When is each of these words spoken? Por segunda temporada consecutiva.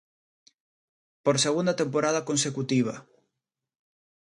Por 1.23 1.35
segunda 1.45 1.73
temporada 1.81 2.25
consecutiva. 2.29 2.95